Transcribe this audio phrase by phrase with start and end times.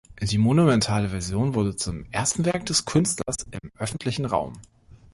[0.19, 4.53] Die monumentale Version wurde zum ersten Werk des Künstlers im öffentlichen Raum.